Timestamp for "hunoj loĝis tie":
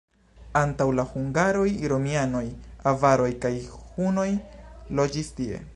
3.75-5.63